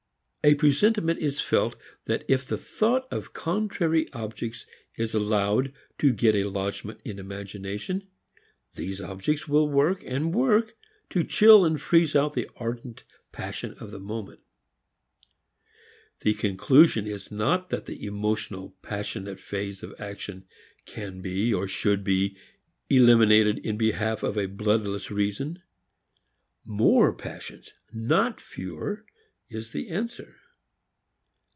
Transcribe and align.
A 0.43 0.55
presentiment 0.55 1.19
is 1.19 1.39
felt 1.39 1.75
that 2.05 2.25
if 2.27 2.43
the 2.43 2.57
thought 2.57 3.07
of 3.13 3.31
contrary 3.31 4.11
objects 4.11 4.65
is 4.95 5.13
allowed 5.13 5.71
to 5.99 6.11
get 6.11 6.33
a 6.33 6.45
lodgment 6.45 6.99
in 7.05 7.19
imagination, 7.19 8.07
these 8.73 8.99
objects 8.99 9.47
will 9.47 9.69
work 9.69 10.01
and 10.03 10.33
work 10.33 10.75
to 11.11 11.23
chill 11.23 11.63
and 11.63 11.79
freeze 11.79 12.15
out 12.15 12.33
the 12.33 12.49
ardent 12.55 13.03
passion 13.31 13.75
of 13.75 13.91
the 13.91 13.99
moment. 13.99 14.39
The 16.21 16.33
conclusion 16.33 17.05
is 17.05 17.29
not 17.31 17.69
that 17.69 17.85
the 17.85 18.03
emotional, 18.03 18.75
passionate 18.81 19.39
phase 19.39 19.83
of 19.83 19.93
action 19.99 20.45
can 20.87 21.21
be 21.21 21.53
or 21.53 21.67
should 21.67 22.03
be 22.03 22.35
eliminated 22.89 23.59
in 23.59 23.77
behalf 23.77 24.23
of 24.23 24.39
a 24.39 24.47
bloodless 24.47 25.11
reason. 25.11 25.61
More 26.65 27.13
"passions," 27.13 27.73
not 27.93 28.41
fewer, 28.41 29.05
is 29.53 29.71
the 29.71 29.89
answer. 29.89 30.37